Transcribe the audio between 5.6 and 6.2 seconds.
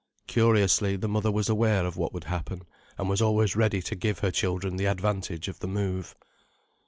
move.